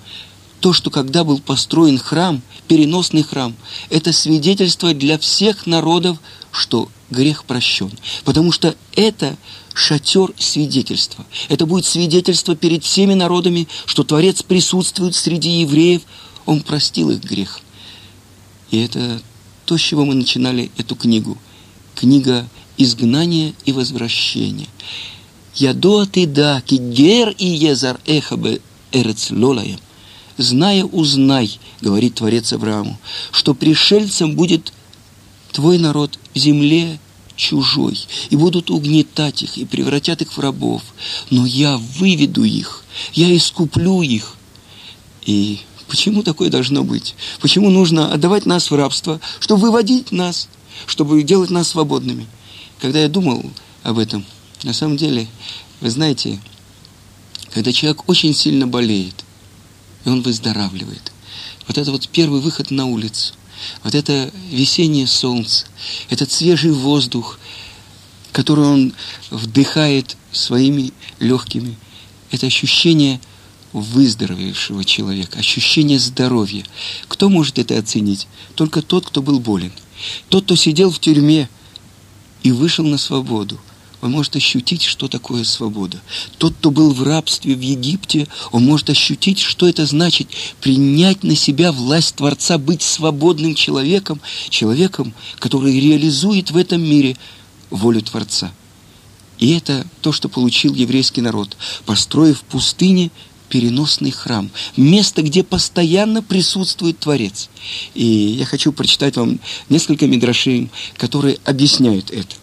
то, 0.60 0.72
что 0.72 0.90
когда 0.90 1.24
был 1.24 1.38
построен 1.38 1.98
храм, 1.98 2.42
переносный 2.66 3.22
храм, 3.22 3.54
это 3.90 4.12
свидетельство 4.12 4.92
для 4.92 5.18
всех 5.18 5.66
народов, 5.66 6.18
что 6.50 6.88
грех 7.10 7.44
прощен. 7.44 7.92
Потому 8.24 8.52
что 8.52 8.74
это 8.94 9.36
шатер 9.74 10.32
свидетельства. 10.38 11.24
Это 11.48 11.66
будет 11.66 11.86
свидетельство 11.86 12.56
перед 12.56 12.84
всеми 12.84 13.14
народами, 13.14 13.68
что 13.86 14.04
Творец 14.04 14.42
присутствует 14.42 15.14
среди 15.14 15.60
евреев, 15.60 16.02
Он 16.46 16.60
простил 16.62 17.10
их 17.10 17.22
грех. 17.22 17.60
И 18.70 18.78
это 18.78 19.20
то, 19.64 19.76
с 19.76 19.80
чего 19.80 20.04
мы 20.04 20.14
начинали 20.14 20.70
эту 20.76 20.96
книгу. 20.96 21.38
Книга 21.94 22.48
изгнания 22.76 23.54
и 23.64 23.72
возвращения. 23.72 24.68
Ядоа 25.54 26.06
ты 26.06 26.26
да, 26.26 26.60
кигер 26.60 27.34
и 27.36 27.46
езар 27.46 28.00
эхабе 28.06 28.60
эрец 28.92 29.30
лолаем. 29.30 29.78
Зная, 30.38 30.85
узнай, 30.85 31.59
говорит 31.80 32.14
Творец 32.14 32.52
Аврааму, 32.52 32.99
что 33.33 33.54
пришельцем 33.54 34.35
будет 34.35 34.73
твой 35.52 35.78
народ 35.78 36.18
в 36.35 36.38
земле 36.38 36.99
чужой, 37.37 37.99
и 38.30 38.37
будут 38.37 38.71
угнетать 38.71 39.42
их, 39.42 39.57
и 39.59 39.64
превратят 39.64 40.23
их 40.23 40.37
в 40.37 40.40
рабов. 40.40 40.83
Но 41.30 41.47
я 41.47 41.76
выведу 41.76 42.45
их, 42.45 42.85
я 43.14 43.35
искуплю 43.37 44.02
их. 44.02 44.35
И 45.25 45.61
почему 45.87 46.23
такое 46.23 46.50
должно 46.50 46.85
быть? 46.85 47.14
Почему 47.40 47.71
нужно 47.71 48.12
отдавать 48.12 48.47
нас 48.47 48.71
в 48.71 48.75
рабство, 48.75 49.21
чтобы 49.40 49.62
выводить 49.62 50.12
нас, 50.12 50.49
чтобы 50.87 51.23
делать 51.23 51.50
нас 51.50 51.68
свободными? 51.68 52.26
Когда 52.80 53.00
я 53.00 53.09
думал 53.09 53.45
об 53.83 53.99
этом, 53.99 54.25
на 54.64 54.73
самом 54.73 54.97
деле, 54.97 55.28
вы 55.80 55.90
знаете, 55.90 56.40
когда 57.52 57.73
человек 57.73 58.09
очень 58.09 58.35
сильно 58.35 58.66
болеет, 58.66 59.25
он 60.08 60.22
выздоравливает, 60.22 61.12
вот 61.66 61.78
это 61.78 61.90
вот 61.92 62.08
первый 62.08 62.40
выход 62.40 62.70
на 62.70 62.86
улицу, 62.86 63.34
вот 63.82 63.94
это 63.94 64.30
весеннее 64.50 65.06
солнце, 65.06 65.66
этот 66.08 66.32
свежий 66.32 66.72
воздух, 66.72 67.38
который 68.32 68.64
он 68.64 68.92
вдыхает 69.30 70.16
своими 70.32 70.92
легкими, 71.18 71.76
это 72.30 72.46
ощущение 72.46 73.20
выздоровевшего 73.72 74.84
человека, 74.84 75.38
ощущение 75.38 75.98
здоровья. 75.98 76.64
Кто 77.06 77.28
может 77.28 77.58
это 77.58 77.78
оценить? 77.78 78.26
Только 78.54 78.82
тот, 78.82 79.06
кто 79.06 79.22
был 79.22 79.40
болен. 79.40 79.72
Тот, 80.28 80.44
кто 80.44 80.56
сидел 80.56 80.90
в 80.90 81.00
тюрьме 81.00 81.48
и 82.42 82.52
вышел 82.52 82.84
на 82.84 82.98
свободу 82.98 83.60
он 84.00 84.12
может 84.12 84.36
ощутить, 84.36 84.82
что 84.82 85.08
такое 85.08 85.44
свобода. 85.44 86.00
Тот, 86.38 86.54
кто 86.54 86.70
был 86.70 86.92
в 86.92 87.02
рабстве 87.02 87.54
в 87.54 87.60
Египте, 87.60 88.28
он 88.52 88.64
может 88.64 88.90
ощутить, 88.90 89.40
что 89.40 89.68
это 89.68 89.86
значит 89.86 90.28
принять 90.60 91.24
на 91.24 91.34
себя 91.34 91.72
власть 91.72 92.14
Творца, 92.16 92.58
быть 92.58 92.82
свободным 92.82 93.54
человеком, 93.54 94.20
человеком, 94.48 95.12
который 95.38 95.78
реализует 95.80 96.50
в 96.50 96.56
этом 96.56 96.82
мире 96.82 97.16
волю 97.70 98.02
Творца. 98.02 98.52
И 99.38 99.52
это 99.52 99.86
то, 100.00 100.12
что 100.12 100.28
получил 100.28 100.74
еврейский 100.74 101.20
народ, 101.20 101.56
построив 101.84 102.40
в 102.40 102.44
пустыне 102.44 103.10
переносный 103.48 104.10
храм, 104.10 104.50
место, 104.76 105.22
где 105.22 105.42
постоянно 105.42 106.22
присутствует 106.22 106.98
Творец. 106.98 107.48
И 107.94 108.04
я 108.04 108.44
хочу 108.44 108.72
прочитать 108.72 109.16
вам 109.16 109.40
несколько 109.68 110.06
мидрашей, 110.06 110.68
которые 110.96 111.38
объясняют 111.44 112.10
это. 112.10 112.36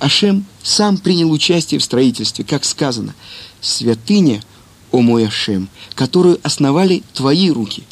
Ашем 0.00 0.46
сам 0.62 0.96
принял 0.96 1.30
участие 1.30 1.78
в 1.78 1.84
строительстве, 1.84 2.42
как 2.42 2.64
сказано, 2.64 3.14
«Святыня, 3.60 4.42
о 4.92 5.02
мой 5.02 5.26
Ашем, 5.26 5.68
которую 5.94 6.40
основали 6.42 7.02
твои 7.12 7.50
руки». 7.50 7.84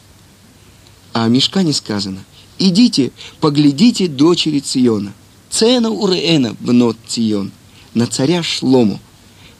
А 1.12 1.24
о 1.24 1.28
мешкане 1.28 1.74
сказано, 1.74 2.24
«Идите, 2.58 3.12
поглядите 3.40 4.08
дочери 4.08 4.60
Циона, 4.60 5.12
цена 5.50 5.90
уреэна 5.90 6.56
бнот 6.60 6.96
Цион, 7.06 7.52
на 7.92 8.06
царя 8.06 8.42
Шлому. 8.42 9.00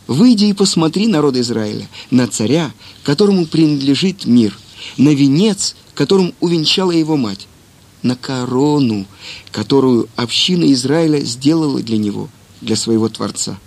Выйди 0.06 0.46
и 0.46 0.54
посмотри, 0.54 1.06
народ 1.06 1.36
Израиля, 1.36 1.86
на 2.10 2.28
царя, 2.28 2.72
которому 3.04 3.44
принадлежит 3.44 4.24
мир, 4.24 4.58
на 4.96 5.10
венец, 5.10 5.76
которым 5.94 6.32
увенчала 6.40 6.92
его 6.92 7.18
мать, 7.18 7.46
на 8.02 8.16
корону, 8.16 9.04
которую 9.52 10.08
община 10.16 10.72
Израиля 10.72 11.20
сделала 11.20 11.82
для 11.82 11.98
него– 11.98 12.30
для 12.60 12.76
своего 12.76 13.08
Творца. 13.08 13.58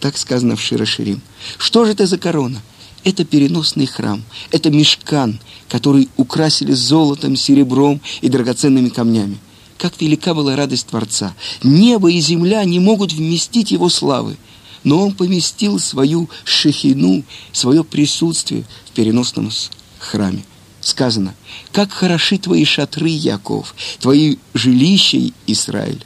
Так 0.00 0.16
сказано 0.16 0.56
в 0.56 0.60
Широширим. 0.60 1.20
Что 1.58 1.84
же 1.84 1.92
это 1.92 2.06
за 2.06 2.18
корона? 2.18 2.60
Это 3.02 3.24
переносный 3.24 3.86
храм, 3.86 4.22
это 4.50 4.70
мешкан, 4.70 5.40
который 5.68 6.10
украсили 6.18 6.72
золотом, 6.72 7.34
серебром 7.34 8.00
и 8.20 8.28
драгоценными 8.28 8.90
камнями. 8.90 9.38
Как 9.78 9.98
велика 9.98 10.34
была 10.34 10.54
радость 10.54 10.88
Творца! 10.88 11.34
Небо 11.62 12.10
и 12.10 12.20
земля 12.20 12.62
не 12.64 12.78
могут 12.78 13.12
вместить 13.12 13.70
его 13.70 13.88
славы, 13.88 14.36
но 14.84 15.02
он 15.02 15.14
поместил 15.14 15.78
свою 15.78 16.28
шехину, 16.44 17.24
свое 17.52 17.84
присутствие 17.84 18.64
в 18.86 18.90
переносном 18.90 19.50
храме. 19.98 20.44
Сказано, 20.82 21.34
как 21.72 21.92
хороши 21.92 22.36
твои 22.36 22.64
шатры, 22.66 23.08
Яков, 23.08 23.74
твои 24.00 24.36
жилища, 24.52 25.18
Израиль. 25.46 26.04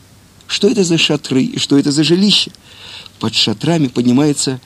Что 0.54 0.68
это 0.68 0.84
за 0.84 0.98
шатры 0.98 1.42
и 1.42 1.58
что 1.58 1.76
это 1.76 1.90
за 1.90 2.04
жилище? 2.04 2.52
Под 3.18 3.34
шатрами 3.34 3.88
поднимается 3.88 4.60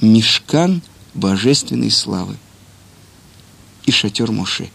мешкан 0.00 0.82
божественной 1.14 1.90
славы 1.90 2.36
и 3.86 3.90
шатер 3.90 4.30
Моше. 4.30 4.70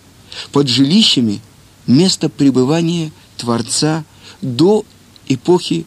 Под 0.51 0.67
жилищами 0.67 1.39
место 1.87 2.27
пребывания 2.27 3.13
Творца 3.37 4.03
до 4.41 4.83
эпохи 5.29 5.85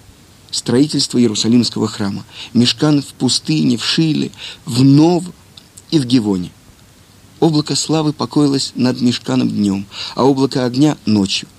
строительства 0.51 1.19
Иерусалимского 1.19 1.87
храма. 1.87 2.25
Мешкан 2.55 3.03
в 3.03 3.09
пустыне, 3.09 3.77
в 3.77 3.85
Шиле, 3.85 4.31
в 4.65 4.83
Нов 4.83 5.25
и 5.91 5.99
в 5.99 6.07
Гивоне. 6.07 6.53
Облако 7.39 7.77
славы 7.77 8.15
покоилось 8.15 8.73
над 8.77 8.99
мешканом 9.03 9.51
днем, 9.51 9.85
а 10.15 10.25
облако 10.25 10.65
огня 10.65 10.97
ночью– 11.05 11.49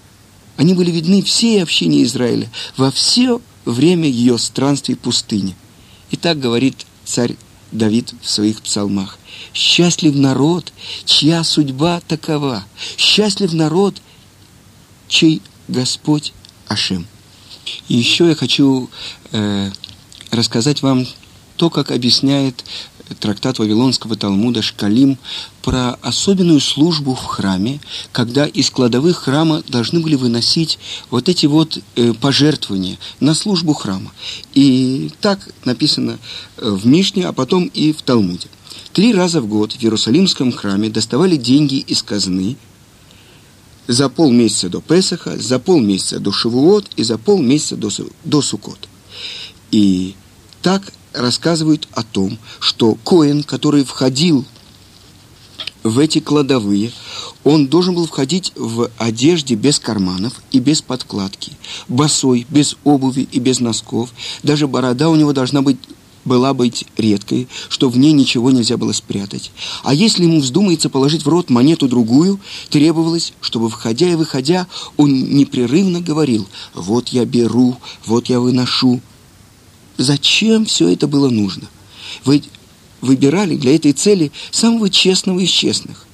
они 0.58 0.74
были 0.74 0.92
видны 0.92 1.22
всей 1.22 1.62
общине 1.62 2.04
Израиля 2.04 2.50
во 2.78 2.92
все 2.92 3.42
время 3.66 4.08
ее 4.08 4.38
странствий 4.38 4.96
в 4.96 5.00
пустыне. 5.00 5.56
И 6.12 6.18
так 6.18 6.40
говорит 6.40 6.86
царь 7.06 7.36
Давид 7.72 8.14
в 8.22 8.30
своих 8.30 8.62
псалмах. 8.62 9.18
«Счастлив 9.54 10.16
народ, 10.16 10.72
чья 11.06 11.44
судьба 11.44 12.02
такова. 12.08 12.66
Счастлив 12.98 13.52
народ, 13.54 13.96
чей 15.08 15.42
Господь 15.68 16.34
Ашем». 16.68 17.08
И 17.88 17.96
еще 17.96 18.28
я 18.28 18.36
хочу 18.36 18.90
э, 19.32 19.72
рассказать 20.32 20.82
вам 20.82 21.08
то, 21.56 21.70
как 21.70 21.92
объясняет 21.92 22.64
трактат 23.20 23.60
Вавилонского 23.60 24.16
Талмуда 24.16 24.62
Шкалим 24.62 25.18
про 25.62 25.94
особенную 26.02 26.60
службу 26.60 27.16
в 27.16 27.24
храме, 27.24 27.80
когда 28.12 28.46
из 28.46 28.70
кладовых 28.70 29.18
храма 29.18 29.64
должны 29.68 30.00
были 30.00 30.16
выносить 30.16 30.80
вот 31.10 31.30
эти 31.30 31.46
вот 31.46 31.80
э, 31.96 32.14
пожертвования 32.14 32.98
на 33.20 33.34
службу 33.34 33.74
храма. 33.74 34.12
И 34.54 35.12
так 35.22 35.40
написано 35.66 36.20
э, 36.58 36.70
в 36.70 36.86
Мишне, 36.86 37.26
а 37.28 37.34
потом 37.34 37.68
и 37.68 37.94
в 37.94 38.02
Талмуде. 38.02 38.48
Три 38.92 39.14
раза 39.14 39.42
в 39.42 39.48
год 39.48 39.74
в 39.74 39.82
Иерусалимском 39.82 40.52
храме 40.52 40.90
доставали 40.90 41.36
деньги 41.36 41.76
из 41.76 42.04
казны 42.04 42.58
за 43.88 44.10
полмесяца 44.10 44.70
до 44.70 44.82
Песаха, 44.82 45.38
за 45.38 45.60
полмесяца 45.60 46.20
до 46.20 46.32
Шавуот 46.32 46.90
и 46.96 47.04
за 47.04 47.18
полмесяца 47.18 47.76
до, 47.76 47.90
до 48.24 48.42
Сукот. 48.42 48.88
И 49.72 50.16
так 50.62 50.94
рассказывают 51.14 51.88
о 51.94 52.04
том, 52.04 52.38
что 52.60 52.96
Коэн, 52.96 53.44
который 53.44 53.84
входил 53.84 54.46
в 55.84 56.00
эти 56.00 56.20
кладовые, 56.20 56.92
он 57.44 57.68
должен 57.68 57.94
был 57.94 58.08
входить 58.08 58.54
в 58.56 58.90
одежде 58.98 59.56
без 59.56 59.80
карманов 59.80 60.34
и 60.52 60.60
без 60.60 60.82
подкладки, 60.82 61.54
босой, 61.88 62.48
без 62.50 62.78
обуви 62.84 63.28
и 63.32 63.40
без 63.40 63.60
носков. 63.60 64.10
Даже 64.44 64.68
борода 64.68 65.10
у 65.10 65.16
него 65.16 65.34
должна 65.34 65.62
быть 65.62 65.78
была 66.26 66.54
быть 66.54 66.86
редкой, 66.98 67.48
что 67.70 67.90
в 67.90 67.98
ней 67.98 68.14
ничего 68.14 68.52
нельзя 68.52 68.78
было 68.78 68.94
спрятать. 68.94 69.52
А 69.84 69.94
если 69.94 70.24
ему 70.24 70.40
вздумается 70.40 70.90
положить 70.90 71.26
в 71.26 71.28
рот 71.28 71.50
монету 71.50 71.88
другую, 71.88 72.40
требовалось, 72.70 73.34
чтобы, 73.42 73.70
входя 73.70 74.10
и 74.10 74.16
выходя, 74.16 74.68
он 74.96 75.12
непрерывно 75.12 76.00
говорил 76.02 76.48
«Вот 76.74 77.10
я 77.10 77.26
беру, 77.26 77.76
вот 78.06 78.28
я 78.28 78.40
выношу». 78.40 79.02
Зачем 79.98 80.66
все 80.66 80.90
это 80.90 81.08
было 81.08 81.30
нужно? 81.30 81.68
Вы 82.26 82.44
выбирали 83.02 83.56
для 83.56 83.76
этой 83.76 83.94
цели 83.94 84.32
самого 84.52 84.90
честного 84.90 85.40
из 85.40 85.50
честных. 85.50 86.06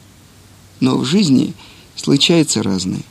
Но 0.80 0.98
в 0.98 1.06
жизни 1.06 1.54
случается 1.96 2.64
разное. 2.64 3.04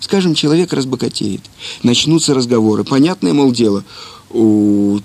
Скажем, 0.00 0.34
человек 0.34 0.72
разбогатеет, 0.72 1.42
начнутся 1.82 2.34
разговоры. 2.34 2.84
Понятное, 2.84 3.34
мол, 3.34 3.52
дело, 3.52 3.84
у 4.30 5.00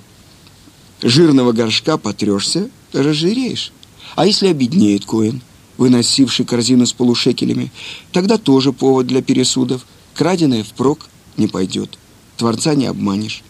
жирного 1.02 1.52
горшка 1.52 1.98
потрешься, 1.98 2.70
разжиреешь. 2.94 3.72
А 4.15 4.26
если 4.26 4.48
обеднеет 4.48 5.06
коин, 5.06 5.41
выносивший 5.78 6.46
корзину 6.46 6.86
с 6.86 6.94
полушекелями, 6.94 7.72
тогда 8.12 8.38
тоже 8.38 8.72
повод 8.72 9.08
для 9.08 9.22
пересудов. 9.22 9.86
Краденое 10.13 10.63
впрок 10.63 11.08
не 11.36 11.48
пойдет. 11.48 11.98
Творца 12.38 12.74
не 12.76 12.86
обманешь. 12.86 13.44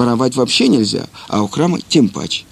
Воровать 0.00 0.34
вообще 0.34 0.68
нельзя, 0.68 1.10
а 1.28 1.42
у 1.42 1.46
храма 1.46 1.78
тем 1.86 2.08
паче. 2.08 2.44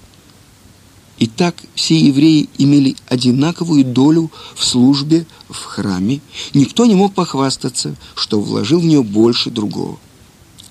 И 1.16 1.26
так 1.26 1.56
все 1.74 1.98
евреи 1.98 2.50
имели 2.58 2.94
одинаковую 3.06 3.86
долю 3.86 4.30
в 4.54 4.66
службе 4.66 5.24
в 5.48 5.54
храме. 5.64 6.20
Никто 6.52 6.84
не 6.84 6.94
мог 6.94 7.14
похвастаться, 7.14 7.96
что 8.14 8.38
вложил 8.38 8.80
в 8.80 8.84
нее 8.84 9.02
больше 9.02 9.48
другого. 9.48 9.98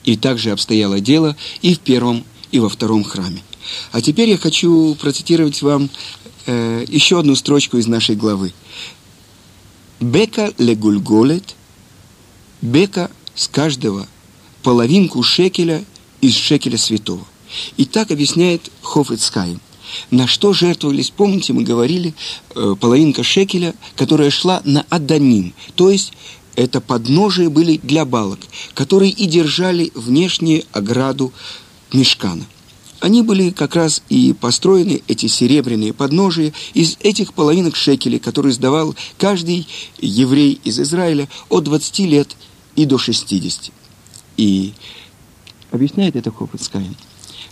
И 0.03 0.17
так 0.17 0.37
же 0.37 0.51
обстояло 0.51 0.99
дело 0.99 1.35
и 1.63 1.73
в 1.73 1.79
первом, 1.79 2.23
и 2.51 2.59
во 2.59 2.69
втором 2.69 3.03
храме. 3.03 3.41
А 3.91 3.99
теперь 3.99 4.29
я 4.29 4.37
хочу 4.37 4.93
процитировать 5.01 5.63
вам 5.63 5.89
э, 6.45 6.85
еще 6.87 7.19
одну 7.19 7.33
строчку 7.33 7.77
из 7.77 7.87
нашей 7.87 8.15
главы. 8.15 8.53
Бека 9.99 10.53
легульголет, 10.59 11.55
бека 12.61 13.09
с 13.33 13.47
каждого 13.47 14.07
половинку 14.61 15.23
шекеля 15.23 15.83
из 16.21 16.35
шекеля 16.35 16.77
святого. 16.77 17.25
И 17.77 17.85
так 17.85 18.11
объясняет 18.11 18.71
Хофицкайм. 18.81 19.61
На 20.11 20.27
что 20.27 20.53
жертвовались, 20.53 21.11
помните, 21.11 21.53
мы 21.53 21.63
говорили, 21.63 22.13
э, 22.55 22.75
половинка 22.79 23.23
шекеля, 23.23 23.73
которая 23.95 24.29
шла 24.29 24.61
на 24.65 24.85
Аданим, 24.89 25.53
то 25.75 25.89
есть 25.89 26.11
это 26.57 26.81
подножия 26.81 27.49
были 27.49 27.79
для 27.81 28.03
балок, 28.03 28.39
которые 28.73 29.11
и 29.11 29.27
держали 29.27 29.91
внешнюю 29.93 30.63
ограду 30.73 31.31
мешкана. 31.93 32.45
Они 32.99 33.21
были 33.21 33.51
как 33.51 33.75
раз 33.75 34.01
и 34.09 34.33
построены, 34.33 35.03
эти 35.07 35.27
серебряные 35.27 35.93
подножия, 35.93 36.51
из 36.73 36.97
этих 37.01 37.33
половинок 37.33 37.75
шекелей, 37.75 38.17
которые 38.17 38.53
сдавал 38.53 38.95
каждый 39.19 39.67
еврей 39.99 40.59
из 40.63 40.79
Израиля 40.79 41.29
от 41.49 41.63
20 41.65 41.99
лет 41.99 42.35
и 42.75 42.85
до 42.85 42.97
60. 42.97 43.71
И 44.37 44.73
объясняет 45.71 46.15
это 46.15 46.31
Хофицкайм. 46.31 46.95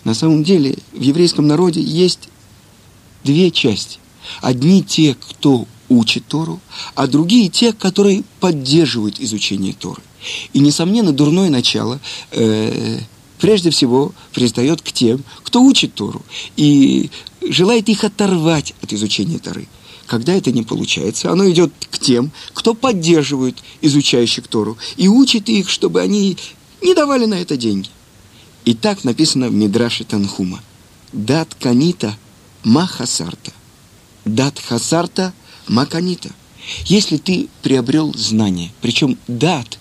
На 0.04 0.13
самом 0.13 0.43
деле 0.43 0.78
в 0.93 1.01
еврейском 1.01 1.47
народе 1.47 1.82
есть 1.82 2.30
две 3.23 3.51
части. 3.51 3.99
Одни 4.41 4.84
те, 4.84 5.15
кто 5.15 5.67
учит 5.89 6.25
Тору, 6.28 6.60
а 6.95 7.08
другие 7.08 7.49
те, 7.49 7.73
которые 7.73 8.23
поддерживают 8.39 9.19
изучение 9.19 9.73
Торы. 9.73 10.01
И, 10.54 10.60
несомненно, 10.60 11.12
дурное 11.12 11.49
начало 11.49 11.99
э, 12.32 12.99
прежде 13.39 13.69
всего 13.69 14.13
пристает 14.34 14.82
к 14.82 14.91
тем, 14.91 15.23
кто 15.43 15.62
учит 15.62 15.93
Тору 15.93 16.23
и 16.56 17.10
желает 17.41 17.89
их 17.89 18.04
оторвать 18.04 18.73
от 18.82 18.93
изучения 18.93 19.39
Торы. 19.39 19.67
Когда 20.08 20.34
это 20.34 20.51
не 20.51 20.63
получается, 20.63 21.32
оно 21.32 21.49
идет 21.49 21.71
к 21.89 21.97
тем, 21.97 22.32
кто 22.54 22.73
поддерживает 22.73 23.58
изучающих 23.82 24.47
Тору 24.47 24.78
и 24.97 25.08
учит 25.08 25.49
их, 25.49 25.69
чтобы 25.69 26.01
они 26.01 26.38
не 26.82 26.93
давали 26.93 27.25
на 27.25 27.36
это 27.36 27.58
деньги. 27.58 27.89
И 28.65 28.73
так 28.73 29.04
написано 29.04 29.49
в 29.49 29.54
Мидраше 29.54 30.04
Танхума. 30.04 30.60
Дат 31.13 31.56
канита 31.56 32.17
махасарта. 32.63 33.51
Дат 34.25 34.60
хасарта 34.60 35.34
маканита. 35.67 36.30
Если 36.86 37.17
ты 37.17 37.47
приобрел 37.62 38.13
знание, 38.15 38.71
причем 38.82 39.17
дат, 39.28 39.78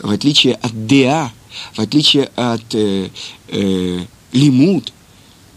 в 0.00 0.10
отличие 0.10 0.54
от 0.54 0.86
деа, 0.86 1.32
в 1.74 1.78
отличие 1.78 2.24
от 2.34 2.74
э, 2.74 3.10
э, 3.48 4.00
лимуд, 4.32 4.92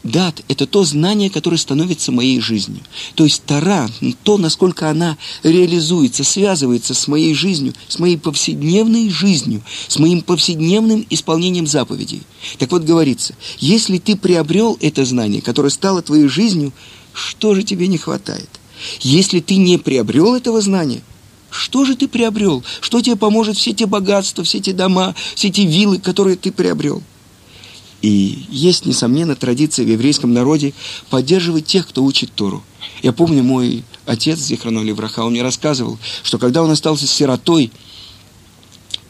дат– 0.03 0.43
это 0.47 0.65
то 0.65 0.83
знание, 0.83 1.29
которое 1.29 1.57
становится 1.57 2.11
моей 2.11 2.39
жизнью. 2.39 2.81
То 3.15 3.23
есть 3.23 3.43
Тара, 3.45 3.89
то, 4.23 4.37
насколько 4.37 4.89
она 4.89 5.17
реализуется, 5.43 6.23
связывается 6.23 6.93
с 6.93 7.07
моей 7.07 7.33
жизнью, 7.33 7.73
с 7.87 7.99
моей 7.99 8.17
повседневной 8.17 9.09
жизнью, 9.09 9.61
с 9.87 9.99
моим 9.99 10.21
повседневным 10.21 11.05
исполнением 11.09 11.67
заповедей. 11.67 12.21
Так 12.57 12.71
вот 12.71 12.83
говорится, 12.83 13.35
если 13.59 13.97
ты 13.97 14.15
приобрел 14.15 14.77
это 14.81 15.05
знание, 15.05 15.41
которое 15.41 15.69
стало 15.69 16.01
твоей 16.01 16.27
жизнью, 16.27 16.73
что 17.13 17.55
же 17.55 17.63
тебе 17.63 17.87
не 17.87 17.97
хватает? 17.97 18.49
Если 19.01 19.39
ты 19.39 19.57
не 19.57 19.77
приобрел 19.77 20.35
этого 20.35 20.61
знания, 20.61 21.01
что 21.49 21.83
же 21.83 21.95
ты 21.95 22.07
приобрел? 22.07 22.63
Что 22.79 23.01
тебе 23.01 23.15
поможет 23.15 23.57
все 23.57 23.73
те 23.73 23.85
богатства, 23.85 24.43
все 24.43 24.59
те 24.59 24.71
дома, 24.71 25.15
все 25.35 25.49
те 25.49 25.65
виллы, 25.65 25.97
которые 25.97 26.35
ты 26.35 26.51
приобрел? 26.51 27.01
И 28.01 28.45
есть, 28.49 28.85
несомненно, 28.85 29.35
традиция 29.35 29.85
в 29.85 29.89
еврейском 29.89 30.33
народе 30.33 30.73
поддерживать 31.09 31.65
тех, 31.65 31.87
кто 31.87 32.03
учит 32.03 32.31
Тору. 32.33 32.63
Я 33.03 33.11
помню, 33.11 33.43
мой 33.43 33.83
отец, 34.05 34.39
Зихрану 34.39 34.83
Левраха, 34.83 35.21
он 35.21 35.31
мне 35.31 35.43
рассказывал, 35.43 35.97
что 36.23 36.37
когда 36.37 36.63
он 36.63 36.71
остался 36.71 37.07
сиротой, 37.07 37.71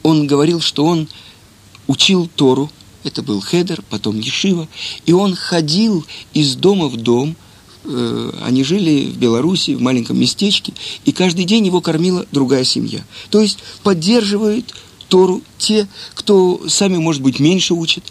он 0.02 0.28
говорил, 0.28 0.60
что 0.60 0.86
он 0.86 1.08
учил 1.88 2.30
Тору, 2.36 2.72
это 3.04 3.22
был 3.22 3.42
Хедер, 3.42 3.84
потом 3.90 4.20
Ешива, 4.20 4.68
и 5.06 5.14
он 5.14 5.36
ходил 5.36 6.06
из 6.34 6.56
дома 6.56 6.88
в 6.88 6.98
дом, 6.98 7.36
э, 7.86 8.32
они 8.44 8.64
жили 8.64 9.06
в 9.06 9.18
Беларуси, 9.18 9.72
в 9.72 9.82
маленьком 9.82 10.20
местечке, 10.20 10.74
и 11.06 11.12
каждый 11.12 11.46
день 11.46 11.66
его 11.66 11.82
кормила 11.82 12.26
другая 12.32 12.64
семья. 12.64 13.04
То 13.30 13.42
есть 13.42 13.60
поддерживают 13.84 14.74
Тору 15.08 15.42
те, 15.58 15.88
кто 16.14 16.62
сами, 16.68 16.98
может 16.98 17.22
быть, 17.22 17.40
меньше 17.40 17.74
учат, 17.74 18.04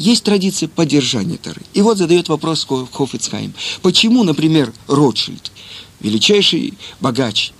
есть 0.00 0.24
традиция 0.24 0.68
поддержания 0.68 1.36
Торы. 1.36 1.60
И 1.74 1.82
вот 1.82 1.98
задает 1.98 2.28
вопрос 2.30 2.66
Хофицхайм. 2.92 3.52
Почему, 3.82 4.24
например, 4.24 4.72
Ротшильд, 4.88 5.52
величайший 6.00 6.74
богач, 7.00 7.52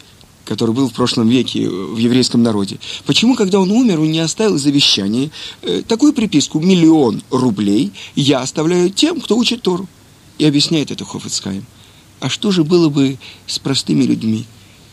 который 0.46 0.74
был 0.74 0.88
в 0.88 0.94
прошлом 0.94 1.28
веке 1.28 1.68
в 1.68 1.98
еврейском 1.98 2.42
народе, 2.42 2.78
почему, 3.04 3.36
когда 3.36 3.60
он 3.60 3.70
умер, 3.70 4.00
он 4.00 4.10
не 4.10 4.20
оставил 4.20 4.56
завещание 4.56 5.30
э, 5.60 5.82
такую 5.86 6.14
приписку 6.14 6.60
«миллион 6.60 7.22
рублей 7.30 7.92
я 8.16 8.40
оставляю 8.40 8.88
тем, 8.88 9.20
кто 9.20 9.36
учит 9.36 9.60
Тору». 9.60 9.86
И 10.38 10.46
объясняет 10.46 10.90
это 10.90 11.04
Хофицхайм. 11.04 11.66
А 12.20 12.30
что 12.30 12.50
же 12.50 12.64
было 12.64 12.88
бы 12.88 13.18
с 13.46 13.58
простыми 13.58 14.04
людьми? 14.04 14.46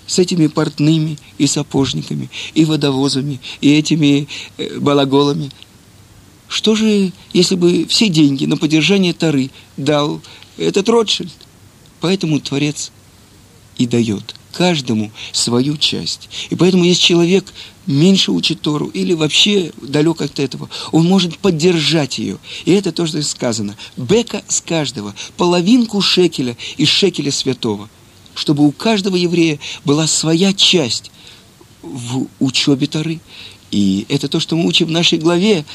с 0.06 0.20
этими 0.20 0.48
портными 0.48 1.18
и 1.38 1.48
сапожниками, 1.48 2.30
и 2.54 2.64
водовозами, 2.64 3.42
и 3.60 3.78
этими 3.78 4.30
э, 4.58 4.80
балаголами, 4.80 5.52
что 6.48 6.76
же, 6.76 7.12
если 7.34 7.56
бы 7.56 7.86
все 7.88 8.10
деньги 8.10 8.46
на 8.46 8.58
поддержание 8.58 9.14
Тары 9.14 9.50
дал 9.76 10.22
этот 10.58 10.88
Ротшильд? 10.90 11.34
Поэтому 12.00 12.40
Творец 12.40 12.92
и 13.78 13.86
дает 13.86 14.36
каждому 14.54 15.12
свою 15.32 15.78
часть. 15.78 16.30
И 16.50 16.56
поэтому, 16.56 16.84
если 16.84 17.02
человек 17.02 17.54
меньше 17.86 18.32
учит 18.32 18.62
Тору 18.62 18.88
или 18.88 19.14
вообще 19.14 19.72
далек 19.82 20.22
от 20.22 20.40
этого, 20.40 20.70
он 20.92 21.06
может 21.06 21.38
поддержать 21.38 22.18
ее. 22.18 22.38
И 22.66 22.72
это 22.72 22.92
то, 22.92 23.06
что 23.06 23.22
сказано. 23.22 23.78
Бека 23.96 24.44
с 24.48 24.62
каждого, 24.62 25.14
половинку 25.38 26.02
шекеля 26.02 26.58
из 26.78 26.88
шекеля 26.88 27.32
святого. 27.32 27.90
Чтобы 28.34 28.66
у 28.66 28.72
каждого 28.72 29.16
еврея 29.16 29.60
была 29.86 30.08
своя 30.08 30.54
часть 30.54 31.12
в 31.82 32.28
учебе 32.40 32.88
Торы. 32.88 33.20
И 33.70 34.06
это 34.10 34.28
то, 34.28 34.40
что 34.40 34.56
мы 34.56 34.68
учим 34.68 34.88
в 34.88 34.92
нашей 34.92 35.20
главе, 35.20 35.66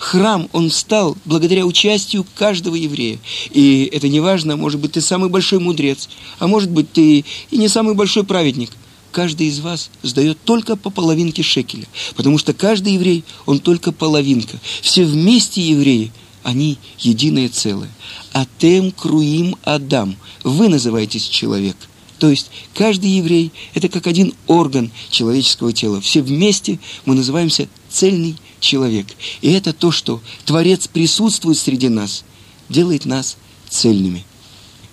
храм, 0.00 0.48
он 0.52 0.70
стал 0.70 1.16
благодаря 1.26 1.66
участию 1.66 2.26
каждого 2.34 2.74
еврея. 2.74 3.18
И 3.50 3.88
это 3.92 4.08
не 4.08 4.18
важно, 4.18 4.56
может 4.56 4.80
быть, 4.80 4.92
ты 4.92 5.00
самый 5.00 5.28
большой 5.28 5.60
мудрец, 5.60 6.08
а 6.38 6.46
может 6.46 6.70
быть, 6.70 6.90
ты 6.90 7.24
и 7.50 7.56
не 7.58 7.68
самый 7.68 7.94
большой 7.94 8.24
праведник. 8.24 8.70
Каждый 9.12 9.48
из 9.48 9.60
вас 9.60 9.90
сдает 10.02 10.38
только 10.42 10.76
по 10.76 10.88
половинке 10.88 11.42
шекеля, 11.42 11.86
потому 12.16 12.38
что 12.38 12.54
каждый 12.54 12.94
еврей, 12.94 13.24
он 13.44 13.58
только 13.58 13.92
половинка. 13.92 14.58
Все 14.80 15.04
вместе 15.04 15.60
евреи, 15.60 16.12
они 16.44 16.78
единое 16.98 17.48
целое. 17.48 17.90
Атем 18.32 18.92
круим 18.92 19.56
Адам. 19.64 20.16
Вы 20.44 20.68
называетесь 20.68 21.28
человек. 21.28 21.76
То 22.18 22.30
есть 22.30 22.50
каждый 22.74 23.10
еврей– 23.10 23.52
это 23.74 23.88
как 23.88 24.06
один 24.06 24.32
орган 24.46 24.90
человеческого 25.10 25.72
тела. 25.72 26.00
Все 26.00 26.22
вместе 26.22 26.78
мы 27.04 27.14
называемся 27.14 27.68
цельный 27.90 28.36
человек. 28.60 29.06
И 29.40 29.50
это 29.50 29.72
то, 29.72 29.90
что 29.90 30.20
Творец 30.44 30.86
присутствует 30.86 31.58
среди 31.58 31.88
нас, 31.88 32.24
делает 32.68 33.04
нас 33.04 33.36
цельными. 33.68 34.24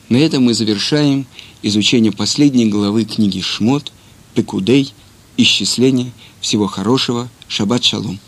На 0.10 0.17
этом 0.17 0.43
мы 0.43 0.53
завершаем 0.53 1.25
изучение 1.62 2.12
последней 2.12 2.65
главы 2.67 3.05
книги 3.05 3.41
«Шмот», 3.41 3.91
«Пекудей», 4.33 4.93
«Исчисление». 5.38 6.12
Всего 6.39 6.67
хорошего. 6.67 7.29
Шаббат 7.47 7.83
шалом. 7.83 8.19